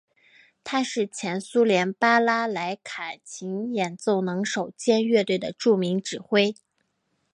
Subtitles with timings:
[0.63, 6.55] 他是前苏联巴拉莱卡琴演奏能手兼乐队的著名指挥。